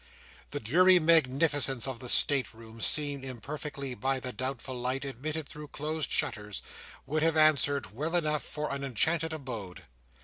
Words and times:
The 0.49 0.59
dreary 0.59 0.97
magnificence 0.97 1.87
of 1.87 1.99
the 1.99 2.09
state 2.09 2.55
rooms, 2.55 2.87
seen 2.87 3.23
imperfectly 3.23 3.93
by 3.93 4.19
the 4.19 4.33
doubtful 4.33 4.73
light 4.73 5.05
admitted 5.05 5.47
through 5.47 5.67
closed 5.67 6.09
shutters, 6.11 6.63
would 7.05 7.21
have 7.21 7.37
answered 7.37 7.93
well 7.93 8.15
enough 8.15 8.41
for 8.41 8.71
an 8.73 8.83
enchanted 8.83 9.31
abode. 9.31 9.83